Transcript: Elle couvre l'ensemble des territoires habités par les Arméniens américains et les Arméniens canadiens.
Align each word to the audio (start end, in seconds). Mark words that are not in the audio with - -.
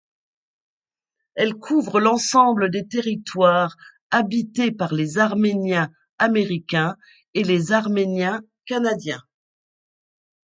Elle 1.35 1.53
couvre 1.59 1.99
l'ensemble 1.99 2.71
des 2.71 2.87
territoires 2.87 3.77
habités 4.09 4.71
par 4.71 4.95
les 4.95 5.19
Arméniens 5.19 5.91
américains 6.17 6.97
et 7.35 7.43
les 7.43 7.71
Arméniens 7.71 8.41
canadiens. 8.65 9.21